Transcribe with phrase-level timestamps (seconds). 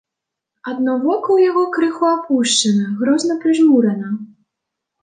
[0.71, 4.15] Адно вока ў яго крыху апушчана, грозна прыжмурана.